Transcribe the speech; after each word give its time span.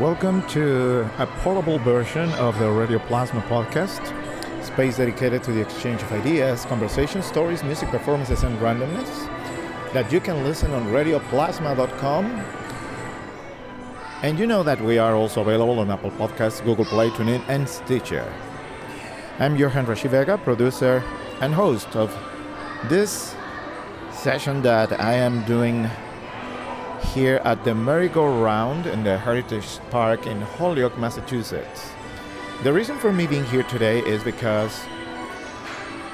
Welcome 0.00 0.44
to 0.48 1.08
a 1.18 1.26
portable 1.44 1.78
version 1.78 2.28
of 2.32 2.58
the 2.58 2.68
Radio 2.68 2.98
Plasma 2.98 3.42
podcast, 3.42 4.02
space 4.64 4.96
dedicated 4.96 5.44
to 5.44 5.52
the 5.52 5.60
exchange 5.60 6.02
of 6.02 6.10
ideas, 6.10 6.64
conversations, 6.64 7.26
stories, 7.26 7.62
music 7.62 7.90
performances, 7.90 8.42
and 8.42 8.58
randomness 8.58 9.30
that 9.92 10.10
you 10.10 10.18
can 10.18 10.42
listen 10.42 10.72
on 10.72 10.86
radioplasma.com. 10.88 12.24
And 14.22 14.36
you 14.36 14.48
know 14.48 14.64
that 14.64 14.80
we 14.80 14.98
are 14.98 15.14
also 15.14 15.42
available 15.42 15.78
on 15.78 15.88
Apple 15.92 16.10
Podcasts, 16.10 16.64
Google 16.64 16.86
Play, 16.86 17.10
TuneIn, 17.10 17.44
and 17.46 17.68
Stitcher. 17.68 18.34
I'm 19.38 19.54
Johan 19.54 19.86
Rashi 19.86 20.10
Vega, 20.10 20.38
producer 20.38 21.04
and 21.40 21.54
host 21.54 21.94
of 21.94 22.12
this 22.88 23.36
session 24.10 24.60
that 24.62 25.00
I 25.00 25.12
am 25.12 25.44
doing 25.44 25.88
here 27.12 27.40
at 27.44 27.62
the 27.64 27.74
merry-go-round 27.74 28.86
in 28.86 29.04
the 29.04 29.18
Heritage 29.18 29.78
Park 29.90 30.26
in 30.26 30.40
Holyoke, 30.40 30.98
Massachusetts. 30.98 31.90
The 32.62 32.72
reason 32.72 32.98
for 32.98 33.12
me 33.12 33.26
being 33.26 33.44
here 33.44 33.62
today 33.64 34.00
is 34.00 34.24
because 34.24 34.84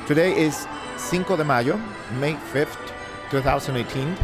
today 0.07 0.37
is 0.37 0.67
Cinco 0.97 1.37
de 1.37 1.45
Mayo, 1.45 1.81
May 2.19 2.35
5th, 2.35 2.93
2018, 3.31 4.17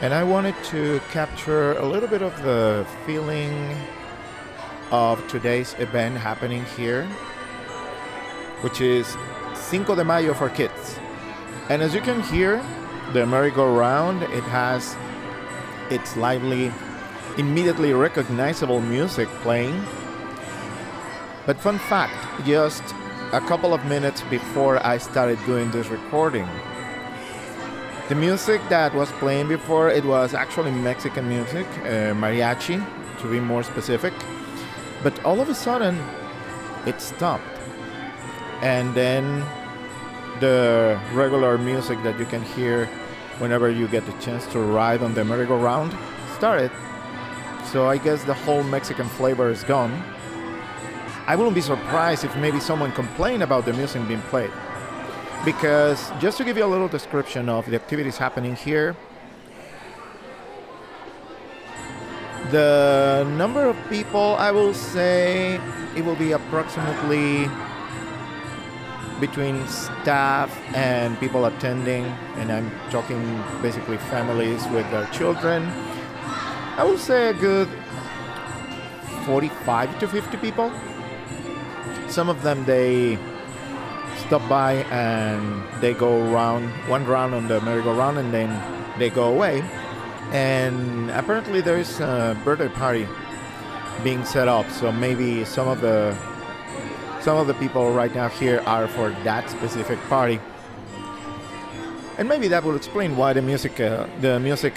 and 0.00 0.14
I 0.14 0.22
wanted 0.22 0.54
to 0.64 1.00
capture 1.10 1.72
a 1.72 1.86
little 1.86 2.08
bit 2.08 2.22
of 2.22 2.40
the 2.42 2.86
feeling 3.04 3.76
of 4.90 5.26
today's 5.28 5.74
event 5.78 6.16
happening 6.16 6.64
here, 6.76 7.04
which 8.60 8.80
is 8.80 9.16
Cinco 9.54 9.94
de 9.94 10.04
Mayo 10.04 10.34
for 10.34 10.48
kids. 10.48 10.98
And 11.68 11.82
as 11.82 11.94
you 11.94 12.00
can 12.00 12.22
hear, 12.22 12.64
the 13.12 13.26
merry-go-round, 13.26 14.22
it 14.24 14.44
has 14.44 14.96
its 15.90 16.16
lively, 16.16 16.72
immediately 17.38 17.92
recognizable 17.92 18.80
music 18.80 19.28
playing. 19.42 19.84
But 21.46 21.60
fun 21.60 21.78
fact, 21.78 22.14
just 22.46 22.82
a 23.32 23.40
couple 23.40 23.74
of 23.74 23.84
minutes 23.84 24.22
before 24.30 24.84
I 24.86 24.98
started 24.98 25.38
doing 25.44 25.70
this 25.70 25.88
recording, 25.88 26.48
the 28.08 28.14
music 28.14 28.60
that 28.68 28.94
was 28.94 29.10
playing 29.12 29.48
before 29.48 29.88
it 29.90 30.04
was 30.04 30.34
actually 30.34 30.70
Mexican 30.70 31.28
music, 31.28 31.66
uh, 31.78 32.12
mariachi, 32.14 32.84
to 33.20 33.30
be 33.30 33.40
more 33.40 33.62
specific. 33.62 34.12
But 35.02 35.22
all 35.24 35.40
of 35.40 35.48
a 35.48 35.54
sudden, 35.54 35.98
it 36.86 37.00
stopped, 37.00 37.44
and 38.62 38.94
then 38.94 39.44
the 40.40 40.98
regular 41.12 41.56
music 41.58 42.02
that 42.02 42.18
you 42.18 42.26
can 42.26 42.42
hear 42.42 42.88
whenever 43.38 43.70
you 43.70 43.88
get 43.88 44.06
the 44.06 44.12
chance 44.14 44.46
to 44.48 44.60
ride 44.60 45.02
on 45.02 45.14
the 45.14 45.24
merry-go-round 45.24 45.94
start 46.34 46.60
it. 46.60 46.72
So 47.72 47.86
I 47.86 47.96
guess 47.96 48.22
the 48.24 48.34
whole 48.34 48.62
Mexican 48.64 49.08
flavor 49.08 49.48
is 49.50 49.62
gone. 49.64 50.02
I 51.26 51.36
wouldn't 51.36 51.54
be 51.54 51.62
surprised 51.62 52.24
if 52.24 52.36
maybe 52.36 52.60
someone 52.60 52.92
complained 52.92 53.42
about 53.42 53.64
the 53.64 53.72
music 53.72 54.06
being 54.06 54.20
played. 54.22 54.50
Because 55.44 56.10
just 56.20 56.36
to 56.38 56.44
give 56.44 56.56
you 56.58 56.64
a 56.64 56.72
little 56.74 56.88
description 56.88 57.48
of 57.48 57.64
the 57.66 57.76
activities 57.76 58.18
happening 58.18 58.56
here, 58.56 58.94
the 62.50 63.26
number 63.38 63.64
of 63.64 63.76
people, 63.88 64.36
I 64.38 64.50
will 64.50 64.74
say 64.74 65.60
it 65.96 66.04
will 66.04 66.16
be 66.16 66.32
approximately 66.32 67.48
between 69.20 69.66
staff 69.68 70.50
and 70.74 71.18
people 71.20 71.46
attending, 71.46 72.04
and 72.36 72.50
I'm 72.50 72.70
talking 72.90 73.42
basically 73.62 73.98
families 73.98 74.66
with 74.68 74.90
their 74.90 75.06
children. 75.06 75.64
I 76.76 76.84
would 76.84 76.98
say 76.98 77.28
a 77.28 77.34
good 77.34 77.68
45 79.26 79.98
to 80.00 80.08
50 80.08 80.36
people. 80.38 80.72
Some 82.08 82.28
of 82.28 82.42
them 82.42 82.64
they 82.64 83.18
stop 84.26 84.48
by 84.48 84.84
and 84.90 85.62
they 85.80 85.94
go 85.94 86.32
around 86.32 86.68
one 86.88 87.06
round 87.06 87.34
on 87.34 87.48
the 87.48 87.60
merry-go-round 87.60 88.18
and 88.18 88.32
then 88.32 88.50
they 88.98 89.10
go 89.10 89.32
away. 89.32 89.62
And 90.32 91.10
apparently 91.10 91.60
there 91.60 91.78
is 91.78 92.00
a 92.00 92.36
birthday 92.44 92.68
party 92.68 93.06
being 94.02 94.24
set 94.24 94.48
up, 94.48 94.68
so 94.70 94.90
maybe 94.90 95.44
some 95.44 95.68
of 95.68 95.80
the 95.80 96.16
some 97.24 97.38
of 97.38 97.46
the 97.46 97.54
people 97.54 97.90
right 97.94 98.14
now 98.14 98.28
here 98.28 98.62
are 98.66 98.86
for 98.86 99.08
that 99.24 99.48
specific 99.48 99.98
party. 100.10 100.38
And 102.18 102.28
maybe 102.28 102.48
that 102.48 102.62
will 102.62 102.76
explain 102.76 103.16
why 103.16 103.32
the 103.32 103.40
music 103.40 103.80
uh, 103.80 104.06
the 104.20 104.38
music 104.38 104.74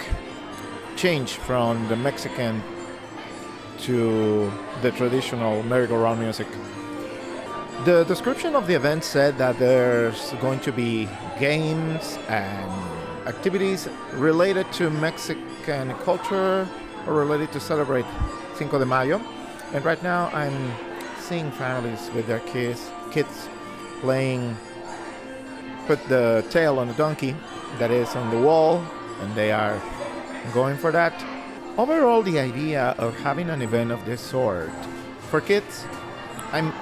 changed 0.96 1.36
from 1.48 1.86
the 1.88 1.96
Mexican 1.96 2.62
to 3.80 4.50
the 4.80 4.90
traditional 4.92 5.62
merry-go-round 5.64 6.20
music. 6.20 6.48
The 7.84 8.04
description 8.04 8.56
of 8.56 8.66
the 8.66 8.74
event 8.74 9.04
said 9.04 9.36
that 9.36 9.58
there's 9.58 10.32
going 10.40 10.60
to 10.60 10.72
be 10.72 11.06
games 11.38 12.18
and 12.28 12.68
activities 13.28 13.88
related 14.14 14.66
to 14.78 14.88
Mexican 14.88 15.94
culture 15.98 16.66
or 17.06 17.12
related 17.12 17.52
to 17.52 17.60
celebrate 17.60 18.06
Cinco 18.56 18.78
de 18.78 18.86
Mayo. 18.86 19.20
And 19.74 19.84
right 19.84 20.02
now 20.02 20.30
I'm 20.32 20.56
seeing 21.28 21.50
families 21.50 22.10
with 22.14 22.26
their 22.26 22.40
kids, 22.40 22.90
kids 23.10 23.48
playing, 24.00 24.56
put 25.86 26.02
the 26.08 26.42
tail 26.48 26.78
on 26.78 26.88
the 26.88 26.94
donkey 26.94 27.36
that 27.78 27.90
is 27.90 28.16
on 28.16 28.30
the 28.30 28.40
wall, 28.40 28.82
and 29.20 29.34
they 29.34 29.52
are 29.52 29.78
going 30.54 30.74
for 30.78 30.90
that. 30.90 31.12
Overall, 31.76 32.22
the 32.22 32.38
idea 32.38 32.94
of 32.98 33.14
having 33.20 33.50
an 33.50 33.60
event 33.60 33.92
of 33.92 34.02
this 34.06 34.22
sort 34.22 34.70
for 35.28 35.42
kids, 35.42 35.84
I'm, 36.50 36.72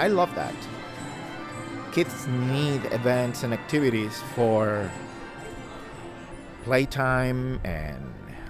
I 0.00 0.08
love 0.08 0.34
that. 0.34 0.54
Kids 1.92 2.26
need 2.26 2.84
events 2.86 3.44
and 3.44 3.54
activities 3.54 4.20
for 4.34 4.90
playtime 6.64 7.60
and 7.62 8.02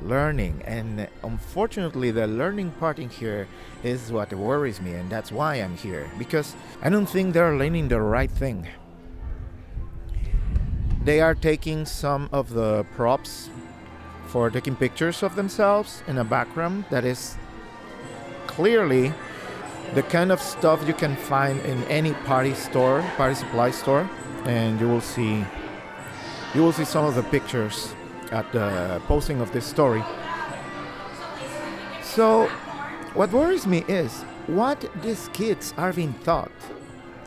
learning. 0.02 0.62
And 0.64 1.08
unfortunately 1.22 2.10
the 2.10 2.26
learning 2.26 2.72
part 2.72 2.98
in 2.98 3.08
here 3.08 3.48
is 3.82 4.12
what 4.12 4.32
worries 4.32 4.80
me 4.80 4.92
and 4.94 5.10
that's 5.10 5.32
why 5.32 5.56
i'm 5.56 5.76
here. 5.76 6.10
Because 6.18 6.54
i 6.82 6.90
don't 6.90 7.06
think 7.06 7.34
they're 7.34 7.56
learning 7.56 7.88
the 7.88 8.00
right 8.00 8.30
thing. 8.30 8.68
They 11.04 11.20
are 11.20 11.34
taking 11.34 11.86
some 11.86 12.28
of 12.30 12.50
the 12.50 12.84
props 12.94 13.48
for 14.26 14.50
taking 14.50 14.76
pictures 14.76 15.22
of 15.22 15.34
themselves 15.34 16.02
in 16.06 16.18
a 16.18 16.24
background 16.24 16.84
that 16.90 17.04
is 17.04 17.36
clearly 18.46 19.12
the 19.94 20.02
kind 20.04 20.30
of 20.30 20.40
stuff 20.40 20.86
you 20.86 20.94
can 20.94 21.16
find 21.16 21.58
in 21.60 21.82
any 21.84 22.12
party 22.28 22.54
store 22.54 23.02
party 23.16 23.34
supply 23.34 23.70
store 23.70 24.08
and 24.44 24.80
you 24.80 24.86
will 24.86 25.00
see 25.00 25.44
you 26.54 26.62
will 26.62 26.72
see 26.72 26.84
some 26.84 27.04
of 27.04 27.14
the 27.14 27.22
pictures 27.24 27.94
at 28.30 28.50
the 28.52 29.00
posting 29.06 29.40
of 29.40 29.52
this 29.52 29.66
story. 29.66 30.02
So, 32.02 32.46
what 33.14 33.32
worries 33.32 33.66
me 33.66 33.84
is 33.88 34.22
what 34.46 34.84
these 35.02 35.28
kids 35.32 35.74
are 35.76 35.92
being 35.92 36.14
taught 36.24 36.50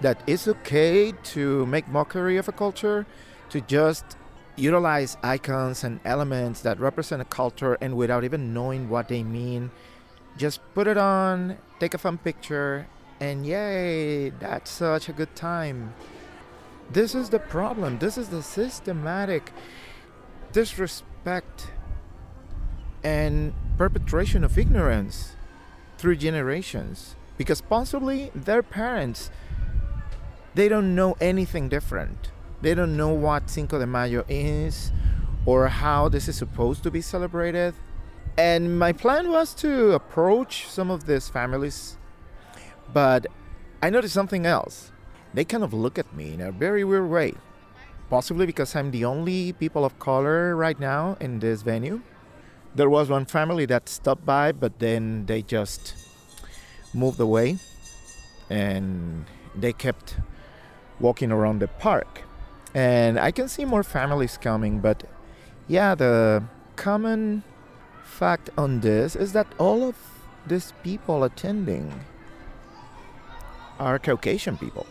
that 0.02 0.22
it's 0.28 0.48
okay 0.48 1.14
to 1.24 1.66
make 1.66 1.88
mockery 1.88 2.36
of 2.36 2.50
a 2.50 2.52
culture, 2.52 3.06
to 3.50 3.62
just 3.62 4.18
utilize 4.58 5.18
icons 5.24 5.84
and 5.84 6.00
elements 6.04 6.62
that 6.62 6.80
represent 6.80 7.22
a 7.22 7.26
culture 7.26 7.78
and 7.80 7.96
without 7.96 8.24
even 8.24 8.54
knowing 8.54 8.90
what 8.90 9.08
they 9.08 9.24
mean, 9.24 9.72
just 10.38 10.60
put 10.74 10.88
it 10.88 10.98
on, 10.98 11.58
take 11.80 11.94
a 11.94 11.98
fun 11.98 12.18
picture, 12.18 12.86
and 13.20 13.46
yay, 13.46 14.30
that's 14.30 14.70
such 14.70 15.08
a 15.08 15.14
good 15.14 15.34
time. 15.36 15.94
This 16.92 17.16
is 17.16 17.30
the 17.30 17.40
problem. 17.40 17.98
This 18.00 18.18
is 18.18 18.28
the 18.28 18.44
systematic 18.44 19.54
disrespect 20.54 21.72
and 23.04 23.54
perpetration 23.78 24.44
of 24.44 24.58
ignorance 24.58 25.36
through 25.98 26.16
generations 26.16 27.16
because 27.38 27.60
possibly 27.60 28.32
their 28.34 28.64
parents 28.64 29.32
they 30.56 30.70
don't 30.70 30.94
know 30.94 31.18
anything 31.20 31.68
different. 31.68 32.32
They 32.62 32.76
don't 32.76 32.96
know 32.96 33.10
what 33.10 33.50
cinco 33.50 33.80
de 33.80 33.88
mayo 33.88 34.24
is 34.30 34.92
or 35.48 35.68
how 35.68 36.10
this 36.10 36.28
is 36.28 36.38
supposed 36.38 36.84
to 36.84 36.92
be 36.92 37.02
celebrated. 37.02 37.74
And 38.38 38.78
my 38.78 38.94
plan 38.94 39.32
was 39.32 39.56
to 39.56 39.94
approach 39.94 40.68
some 40.68 40.92
of 40.92 41.06
these 41.06 41.28
families 41.28 41.98
but 42.94 43.26
i 43.82 43.90
noticed 43.90 44.14
something 44.14 44.46
else. 44.46 44.92
They 45.34 45.44
kind 45.44 45.64
of 45.64 45.74
look 45.74 45.98
at 45.98 46.16
me 46.16 46.36
in 46.36 46.42
a 46.42 46.52
very 46.52 46.84
weird 46.84 47.10
way 47.10 47.34
possibly 48.10 48.46
because 48.46 48.76
I'm 48.76 48.92
the 48.92 49.06
only 49.06 49.54
people 49.54 49.86
of 49.86 49.98
color 50.00 50.56
right 50.56 50.80
now 50.80 51.18
in 51.20 51.40
this 51.40 51.62
venue. 51.62 52.02
There 52.76 52.90
was 52.90 53.10
one 53.10 53.26
family 53.26 53.66
that 53.68 53.88
stopped 53.88 54.26
by, 54.26 54.52
but 54.52 54.80
then 54.80 55.26
they 55.26 55.42
just 55.42 55.94
moved 56.94 57.20
away 57.20 57.58
and 58.50 59.26
they 59.56 59.74
kept 59.74 60.18
walking 61.00 61.32
around 61.32 61.60
the 61.60 61.68
park. 61.68 62.24
And 62.74 63.20
I 63.20 63.32
can 63.32 63.48
see 63.48 63.66
more 63.66 63.84
families 63.84 64.38
coming, 64.38 64.80
but 64.80 65.04
yeah, 65.68 65.96
the 65.96 66.44
common 66.76 67.44
fact 68.04 68.50
on 68.58 68.80
this 68.82 69.16
is 69.16 69.34
that 69.34 69.48
all 69.58 69.84
of 69.84 69.96
these 70.46 70.74
people 70.84 71.24
attending 71.24 72.06
are 73.80 74.00
Caucasian 74.00 74.58
people. 74.58 74.86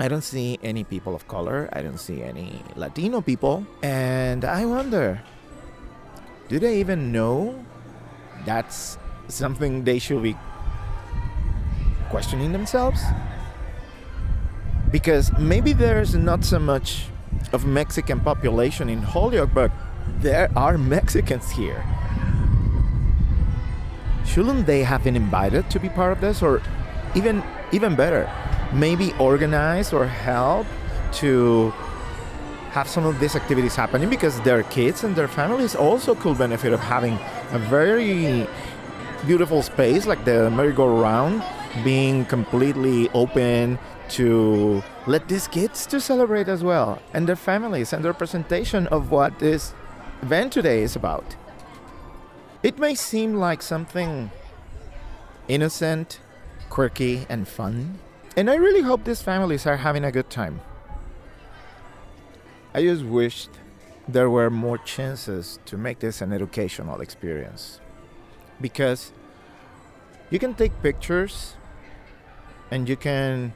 I 0.00 0.08
don't 0.08 0.24
see 0.24 0.58
any 0.62 0.82
people 0.82 1.14
of 1.14 1.28
color. 1.28 1.68
I 1.74 1.82
don't 1.82 2.00
see 2.00 2.22
any 2.22 2.62
Latino 2.74 3.20
people. 3.20 3.66
And 3.82 4.46
I 4.46 4.64
wonder 4.64 5.20
do 6.48 6.58
they 6.58 6.80
even 6.80 7.12
know 7.12 7.64
that's 8.46 8.96
something 9.28 9.84
they 9.84 9.98
should 9.98 10.22
be 10.22 10.36
questioning 12.08 12.52
themselves? 12.52 13.02
Because 14.90 15.30
maybe 15.38 15.74
there's 15.74 16.14
not 16.14 16.44
so 16.44 16.58
much 16.58 17.04
of 17.52 17.66
Mexican 17.66 18.20
population 18.20 18.88
in 18.88 19.02
Holyoke, 19.02 19.52
but 19.52 19.70
there 20.18 20.50
are 20.56 20.78
Mexicans 20.78 21.50
here. 21.50 21.84
Shouldn't 24.24 24.66
they 24.66 24.82
have 24.82 25.04
been 25.04 25.14
invited 25.14 25.70
to 25.70 25.78
be 25.78 25.90
part 25.90 26.12
of 26.12 26.20
this, 26.22 26.42
or 26.42 26.62
even 27.14 27.44
even 27.70 27.94
better, 27.94 28.28
maybe 28.72 29.12
organize 29.18 29.92
or 29.92 30.06
help 30.06 30.66
to 31.12 31.72
have 32.70 32.88
some 32.88 33.04
of 33.04 33.18
these 33.18 33.34
activities 33.34 33.74
happening 33.74 34.08
because 34.08 34.40
their 34.42 34.62
kids 34.64 35.02
and 35.02 35.16
their 35.16 35.26
families 35.26 35.74
also 35.74 36.14
could 36.14 36.38
benefit 36.38 36.72
of 36.72 36.78
having 36.78 37.18
a 37.50 37.58
very 37.58 38.46
beautiful 39.26 39.60
space 39.60 40.06
like 40.06 40.24
the 40.24 40.48
merry-go-round 40.50 41.42
being 41.82 42.24
completely 42.26 43.08
open 43.10 43.78
to 44.08 44.82
let 45.06 45.26
these 45.28 45.48
kids 45.48 45.84
to 45.86 46.00
celebrate 46.00 46.48
as 46.48 46.62
well 46.62 47.00
and 47.12 47.28
their 47.28 47.36
families 47.36 47.92
and 47.92 48.04
their 48.04 48.14
presentation 48.14 48.86
of 48.88 49.10
what 49.10 49.38
this 49.40 49.74
event 50.22 50.52
today 50.52 50.82
is 50.82 50.94
about. 50.94 51.36
It 52.62 52.78
may 52.78 52.94
seem 52.94 53.34
like 53.34 53.62
something 53.62 54.30
innocent 55.48 56.20
quirky 56.68 57.26
and 57.28 57.48
fun 57.48 57.98
and 58.36 58.50
i 58.50 58.54
really 58.54 58.82
hope 58.82 59.04
these 59.04 59.22
families 59.22 59.66
are 59.66 59.76
having 59.78 60.04
a 60.04 60.12
good 60.12 60.30
time 60.30 60.60
I 62.72 62.82
just 62.82 63.04
wished 63.04 63.50
there 64.06 64.30
were 64.30 64.48
more 64.48 64.78
chances 64.78 65.58
to 65.66 65.76
make 65.76 65.98
this 65.98 66.20
an 66.20 66.32
educational 66.32 67.00
experience. 67.00 67.80
Because 68.60 69.12
you 70.30 70.38
can 70.38 70.54
take 70.54 70.80
pictures 70.80 71.56
and 72.70 72.88
you 72.88 72.96
can 72.96 73.52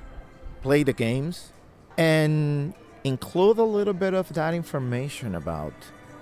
play 0.63 0.83
the 0.83 0.93
games 0.93 1.53
and 1.97 2.75
include 3.05 3.59
a 3.59 3.65
little 3.65 3.95
bit 3.95 4.15
of 4.15 4.33
that 4.33 4.53
information 4.53 5.37
about 5.37 5.75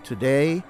today 0.05 0.63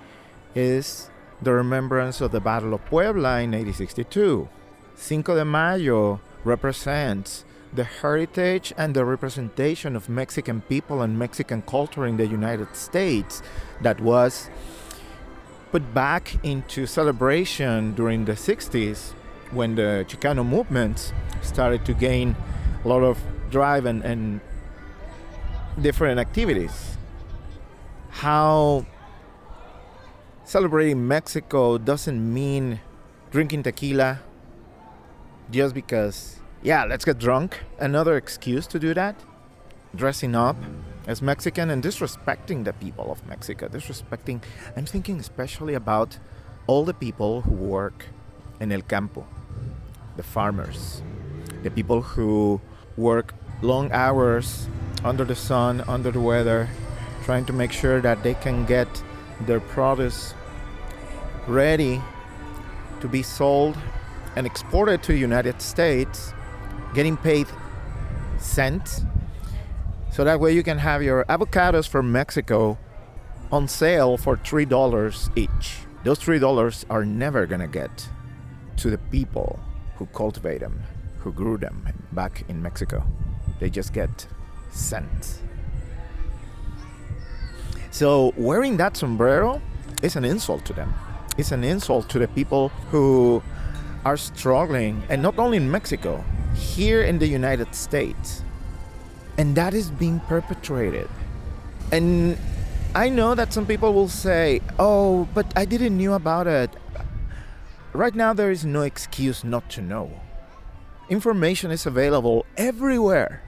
is 0.55 1.11
the 1.41 1.53
remembrance 1.53 2.21
of 2.21 2.31
the 2.31 2.41
Battle 2.41 2.75
of 2.75 2.85
Puebla 2.85 3.41
in 3.41 3.51
1862. 3.51 4.49
Cinco 4.95 5.35
de 5.35 5.45
Mayo 5.45 6.21
represents 6.45 7.45
the 7.73 7.85
heritage 7.85 8.73
and 8.77 8.95
the 8.95 9.05
representation 9.05 9.97
of 9.97 10.09
Mexican 10.09 10.61
people 10.63 11.01
and 11.01 11.19
Mexican 11.19 11.63
culture 11.63 12.07
in 12.07 12.17
the 12.17 12.27
United 12.27 12.77
States 12.77 13.43
that 13.81 14.01
was 14.01 14.51
put 15.71 15.95
back 15.95 16.37
into 16.45 16.87
celebration 16.87 17.95
during 17.95 18.27
the 18.27 18.33
60s 18.33 19.13
when 19.53 19.75
the 19.75 20.05
Chicano 20.07 20.47
movement 20.47 21.15
started 21.41 21.85
to 21.87 21.95
gain 21.95 22.37
a 22.85 22.89
lot 22.89 23.03
of 23.03 23.19
drive 23.51 23.87
and, 23.87 24.05
and 24.05 24.41
different 25.81 26.21
activities. 26.21 26.99
How 28.11 28.85
celebrating 30.45 31.09
Mexico 31.09 31.79
doesn't 31.79 32.21
mean 32.21 32.81
drinking 33.31 33.63
tequila 33.63 34.21
just 35.51 35.75
because 35.75 36.42
yeah, 36.63 36.85
let's 36.85 37.05
get 37.05 37.19
drunk. 37.19 37.61
Another 37.79 38.17
excuse 38.17 38.67
to 38.69 38.79
do 38.79 38.95
that. 38.95 39.17
Dressing 39.95 40.35
up 40.35 40.57
as 41.07 41.21
Mexican 41.21 41.71
and 41.71 41.83
disrespecting 41.83 42.65
the 42.65 42.73
people 42.75 43.11
of 43.11 43.27
Mexico. 43.27 43.69
Disrespecting, 43.69 44.43
I'm 44.77 44.87
thinking 44.87 45.19
especially 45.19 45.75
about 45.75 46.19
all 46.67 46.85
the 46.85 46.95
people 46.95 47.41
who 47.43 47.55
work 47.55 48.07
in 48.61 48.71
El 48.71 48.83
Campo, 48.83 49.27
the 50.17 50.23
farmers, 50.23 51.03
the 51.63 51.71
people 51.71 52.01
who 52.01 52.61
work 52.97 53.35
long 53.61 53.91
hours 53.91 54.69
under 55.05 55.25
the 55.25 55.35
sun, 55.35 55.83
under 55.89 56.13
the 56.13 56.21
weather, 56.21 56.69
trying 57.25 57.45
to 57.47 57.53
make 57.53 57.73
sure 57.73 58.01
that 58.01 58.23
they 58.23 58.35
can 58.35 58.65
get 58.67 59.03
their 59.41 59.61
produce 59.61 60.35
ready 61.49 62.01
to 63.01 63.09
be 63.09 63.23
sold 63.23 63.77
and 64.37 64.47
exported 64.47 65.03
to 65.03 65.13
the 65.13 65.19
United 65.19 65.61
States 65.61 66.33
getting 66.95 67.17
paid 67.17 67.47
cents. 68.39 69.03
So 70.11 70.25
that 70.25 70.41
way 70.41 70.53
you 70.53 70.63
can 70.63 70.79
have 70.79 71.03
your 71.03 71.25
avocados 71.25 71.89
from 71.89 72.13
Mexico 72.13 72.79
on 73.51 73.69
sale 73.69 74.17
for 74.17 74.37
$3 74.37 75.37
each. 75.37 75.79
Those 76.05 76.19
$3 76.19 76.85
are 76.91 77.05
never 77.05 77.47
going 77.47 77.61
to 77.61 77.67
get 77.67 78.09
to 78.79 78.91
the 78.91 78.99
people 78.99 79.59
who 79.97 80.07
cultivate 80.07 80.61
them, 80.61 80.83
who 81.19 81.33
grew 81.33 81.57
them 81.57 81.87
back 82.13 82.45
in 82.49 82.61
Mexico. 82.61 83.05
They 83.61 83.71
just 83.71 83.93
get 83.93 84.27
cents. 84.71 85.41
So 87.91 88.33
wearing 88.37 88.79
that 88.79 88.97
sombrero 88.97 89.61
is 90.03 90.17
an 90.17 90.25
insult 90.25 90.65
to 90.67 90.73
them. 90.73 90.93
It's 91.39 91.53
an 91.53 91.63
insult 91.63 92.09
to 92.11 92.19
the 92.19 92.29
people 92.29 92.69
who 92.91 93.43
are 94.05 94.17
struggling, 94.17 95.03
and 95.09 95.23
not 95.23 95.39
only 95.39 95.59
in 95.59 95.71
Mexico, 95.71 96.25
here 96.55 97.03
in 97.03 97.19
the 97.19 97.27
United 97.27 97.75
States. 97.75 98.43
And 99.39 99.57
that 99.57 99.75
is 99.75 99.91
being 99.91 100.21
perpetrated. 100.21 101.09
And 101.91 102.39
I 102.95 103.09
know 103.09 103.35
that 103.35 103.53
some 103.53 103.67
people 103.67 103.95
will 103.95 104.09
say, 104.09 104.61
oh, 104.79 105.29
but 105.35 105.47
I 105.57 105.65
didn't 105.65 105.97
know 105.97 106.13
about 106.13 106.47
it. 106.47 106.71
Right 107.93 108.15
now, 108.15 108.33
there 108.33 108.51
is 108.51 108.65
no 108.65 108.83
excuse 108.83 109.45
not 109.45 109.69
to 109.71 109.83
know. 109.83 110.11
Information 111.09 111.71
is 111.71 111.87
available 111.87 112.47
everywhere. 112.57 113.43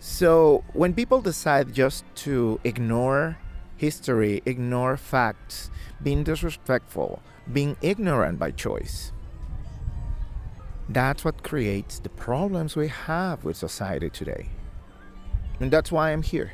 So 0.00 0.64
when 0.72 0.94
people 0.94 1.20
decide 1.20 1.74
just 1.74 2.04
to 2.26 2.60
ignore 2.62 3.38
history, 3.76 4.42
ignore 4.46 4.96
facts, 4.96 5.70
being 6.02 6.22
disrespectful, 6.22 7.22
being 7.52 7.76
ignorant 7.80 8.38
by 8.38 8.50
choice, 8.50 9.12
that's 10.88 11.24
what 11.24 11.42
creates 11.42 11.98
the 11.98 12.08
problems 12.08 12.76
we 12.76 12.88
have 12.88 13.44
with 13.44 13.56
society 13.56 14.08
today. 14.08 14.48
And 15.60 15.70
that's 15.70 15.92
why 15.92 16.12
I'm 16.12 16.22
here. 16.22 16.52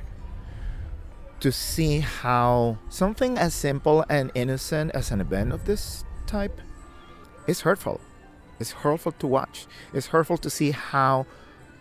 To 1.40 1.52
see 1.52 2.00
how 2.00 2.78
something 2.88 3.38
as 3.38 3.54
simple 3.54 4.04
and 4.08 4.30
innocent 4.34 4.92
as 4.92 5.10
an 5.10 5.20
event 5.20 5.52
of 5.52 5.66
this 5.66 6.04
type 6.26 6.60
is 7.46 7.60
hurtful. 7.60 8.00
It's 8.58 8.72
hurtful 8.72 9.12
to 9.12 9.26
watch. 9.26 9.66
It's 9.92 10.06
hurtful 10.06 10.38
to 10.38 10.50
see 10.50 10.70
how 10.70 11.26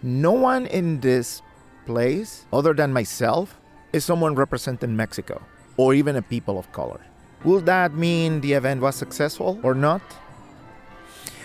no 0.02 0.34
one 0.34 0.66
in 0.68 1.00
this 1.00 1.42
place, 1.86 2.46
other 2.52 2.74
than 2.74 2.92
myself, 2.92 3.60
is 3.94 4.04
someone 4.04 4.36
representing 4.36 4.96
Mexico 4.96 5.42
or 5.78 5.94
even 5.94 6.16
a 6.16 6.22
people 6.22 6.60
of 6.60 6.72
color. 6.72 7.00
Will 7.44 7.62
that 7.62 7.94
mean 7.94 8.42
the 8.42 8.54
event 8.54 8.82
was 8.82 8.96
successful 8.96 9.60
or 9.64 9.74
not? 9.74 10.02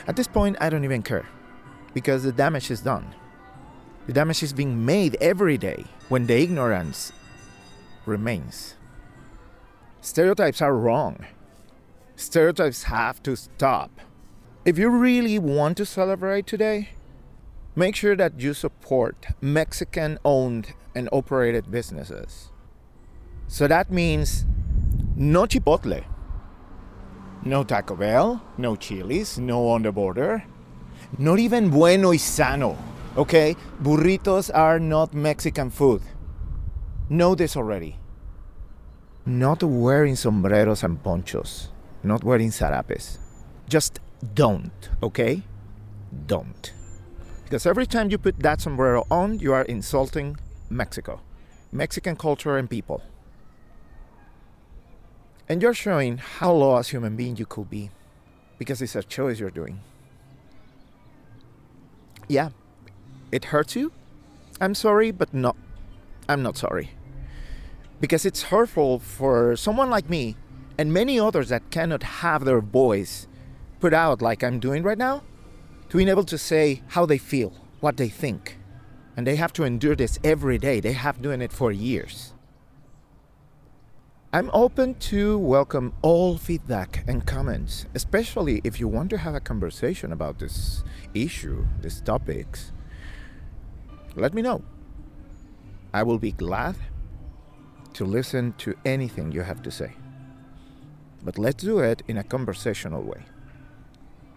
At 0.08 0.16
this 0.16 0.26
point, 0.26 0.56
I 0.58 0.70
don't 0.70 0.84
even 0.84 1.02
care 1.02 1.26
because 1.92 2.22
the 2.22 2.32
damage 2.32 2.70
is 2.70 2.80
done. 2.80 3.14
The 4.06 4.14
damage 4.14 4.42
is 4.42 4.54
being 4.54 4.86
made 4.86 5.16
every 5.20 5.58
day 5.58 5.84
when 6.08 6.26
the 6.26 6.34
ignorance 6.42 7.12
remains. 8.06 8.74
Stereotypes 10.00 10.62
are 10.62 10.74
wrong. 10.74 11.26
Stereotypes 12.16 12.84
have 12.84 13.22
to 13.24 13.36
stop. 13.36 14.00
If 14.64 14.78
you 14.78 14.88
really 14.88 15.38
want 15.38 15.76
to 15.76 15.84
celebrate 15.84 16.46
today, 16.46 16.90
make 17.76 17.94
sure 17.94 18.16
that 18.16 18.40
you 18.40 18.54
support 18.54 19.26
Mexican 19.42 20.18
owned 20.24 20.72
and 20.94 21.10
operated 21.12 21.70
businesses. 21.70 22.50
So 23.46 23.68
that 23.68 23.92
means 23.92 24.46
no 25.16 25.42
chipotle 25.44 26.02
no 27.44 27.64
Taco 27.64 27.96
Bell, 27.96 28.42
no 28.56 28.76
Chili's, 28.76 29.38
no 29.38 29.68
on 29.68 29.82
the 29.82 29.92
border. 29.92 30.44
Not 31.18 31.38
even 31.38 31.70
bueno 31.70 32.10
y 32.10 32.18
sano. 32.18 32.76
Okay? 33.16 33.56
Burritos 33.82 34.50
are 34.54 34.78
not 34.78 35.14
Mexican 35.14 35.70
food. 35.70 36.02
Know 37.08 37.34
this 37.34 37.56
already. 37.56 37.96
Not 39.24 39.62
wearing 39.62 40.16
sombreros 40.16 40.82
and 40.82 41.02
ponchos. 41.02 41.68
Not 42.02 42.24
wearing 42.24 42.50
sarapes. 42.50 43.18
Just 43.68 44.00
don't, 44.34 44.88
okay? 45.02 45.42
Don't. 46.26 46.72
Because 47.44 47.66
every 47.66 47.86
time 47.86 48.10
you 48.10 48.18
put 48.18 48.38
that 48.40 48.60
sombrero 48.60 49.04
on, 49.10 49.38
you 49.38 49.52
are 49.52 49.62
insulting 49.62 50.36
Mexico, 50.70 51.20
Mexican 51.72 52.16
culture 52.16 52.56
and 52.58 52.68
people. 52.68 53.02
And 55.48 55.62
you're 55.62 55.74
showing 55.74 56.18
how 56.18 56.52
low 56.52 56.76
as 56.76 56.88
human 56.88 57.16
being 57.16 57.36
you 57.36 57.46
could 57.46 57.70
be 57.70 57.90
because 58.58 58.82
it's 58.82 58.96
a 58.96 59.02
choice 59.02 59.40
you're 59.40 59.50
doing. 59.50 59.80
Yeah, 62.28 62.50
it 63.32 63.46
hurts 63.46 63.74
you. 63.74 63.92
I'm 64.60 64.74
sorry, 64.74 65.10
but 65.10 65.32
no, 65.32 65.54
I'm 66.28 66.42
not 66.42 66.58
sorry. 66.58 66.90
Because 68.00 68.26
it's 68.26 68.44
hurtful 68.44 68.98
for 68.98 69.56
someone 69.56 69.88
like 69.88 70.10
me 70.10 70.36
and 70.76 70.92
many 70.92 71.18
others 71.18 71.48
that 71.48 71.70
cannot 71.70 72.02
have 72.02 72.44
their 72.44 72.60
voice 72.60 73.26
put 73.80 73.94
out 73.94 74.20
like 74.20 74.44
I'm 74.44 74.60
doing 74.60 74.82
right 74.82 74.98
now 74.98 75.22
to 75.88 75.96
be 75.96 76.08
able 76.08 76.24
to 76.24 76.36
say 76.38 76.82
how 76.88 77.06
they 77.06 77.18
feel, 77.18 77.54
what 77.80 77.96
they 77.96 78.08
think. 78.08 78.58
And 79.16 79.26
they 79.26 79.36
have 79.36 79.52
to 79.54 79.64
endure 79.64 79.96
this 79.96 80.18
every 80.22 80.58
day. 80.58 80.80
They 80.80 80.92
have 80.92 81.22
doing 81.22 81.40
it 81.40 81.52
for 81.52 81.72
years. 81.72 82.34
I'm 84.30 84.50
open 84.52 84.94
to 84.96 85.38
welcome 85.38 85.94
all 86.02 86.36
feedback 86.36 87.02
and 87.08 87.26
comments, 87.26 87.86
especially 87.94 88.60
if 88.62 88.78
you 88.78 88.86
want 88.86 89.08
to 89.08 89.16
have 89.16 89.34
a 89.34 89.40
conversation 89.40 90.12
about 90.12 90.38
this 90.38 90.84
issue, 91.14 91.66
these 91.80 92.02
topics. 92.02 92.72
Let 94.16 94.34
me 94.34 94.42
know. 94.42 94.62
I 95.94 96.02
will 96.02 96.18
be 96.18 96.32
glad 96.32 96.76
to 97.94 98.04
listen 98.04 98.52
to 98.58 98.74
anything 98.84 99.32
you 99.32 99.40
have 99.40 99.62
to 99.62 99.70
say. 99.70 99.94
But 101.22 101.38
let's 101.38 101.64
do 101.64 101.78
it 101.78 102.02
in 102.06 102.18
a 102.18 102.22
conversational 102.22 103.00
way. 103.00 103.22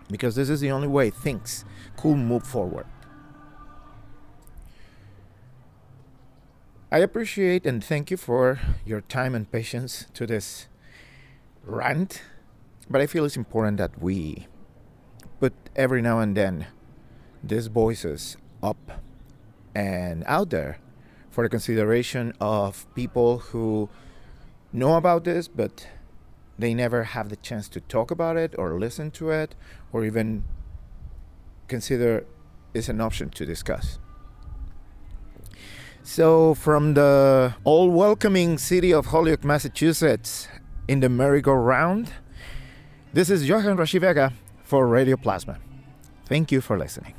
Because 0.10 0.36
this 0.36 0.50
is 0.50 0.62
the 0.62 0.72
only 0.72 0.88
way 0.88 1.10
things 1.10 1.66
could 1.98 2.16
move 2.16 2.44
forward. 2.44 2.86
I 6.94 6.98
appreciate 6.98 7.66
and 7.66 7.82
thank 7.82 8.12
you 8.12 8.18
for 8.18 8.60
your 8.86 9.00
time 9.00 9.34
and 9.34 9.50
patience 9.50 10.08
to 10.14 10.28
this 10.28 10.68
rant, 11.64 12.22
but 12.90 13.00
I 13.00 13.08
feel 13.08 13.24
it's 13.24 13.38
important 13.38 13.78
that 13.78 14.02
we 14.02 14.48
put 15.40 15.54
every 15.74 16.02
now 16.02 16.20
and 16.20 16.36
then 16.36 16.68
these 17.42 17.68
voices 17.68 18.36
up 18.62 19.00
and 19.74 20.26
out 20.28 20.50
there 20.50 20.80
for 21.30 21.46
the 21.46 21.50
consideration 21.50 22.34
of 22.42 22.86
people 22.94 23.38
who 23.38 23.90
know 24.74 24.96
about 24.96 25.24
this 25.24 25.48
but 25.48 25.88
they 26.60 26.74
never 26.74 27.04
have 27.06 27.30
the 27.30 27.38
chance 27.38 27.70
to 27.70 27.80
talk 27.80 28.12
about 28.12 28.36
it 28.36 28.54
or 28.58 28.78
listen 28.78 29.12
to 29.12 29.30
it 29.30 29.56
or 29.94 30.04
even 30.04 30.44
consider 31.70 32.26
it's 32.74 32.90
an 32.90 33.00
option 33.00 33.30
to 33.30 33.46
discuss. 33.46 33.98
So, 36.04 36.56
from 36.56 36.96
the 36.96 37.54
all 37.64 37.90
welcoming 37.92 38.58
city 38.58 38.92
of 38.92 39.08
Holyoke, 39.08 39.44
Massachusetts, 39.44 40.48
in 40.88 41.00
the 41.00 41.10
merry-go-round, 41.10 42.12
this 43.14 43.30
is 43.30 43.48
Johan 43.48 43.78
Rashi 43.78 44.00
Vega 44.00 44.34
for 44.64 44.88
Radio 44.88 45.16
Plasma. 45.16 45.60
Thank 46.26 46.52
you 46.52 46.60
for 46.60 46.78
listening. 46.78 47.14